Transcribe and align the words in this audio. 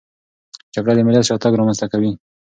جګړه 0.73 0.93
د 0.95 0.99
ملت 1.07 1.23
شاتګ 1.29 1.53
رامنځته 1.59 1.85
کوي. 1.91 2.11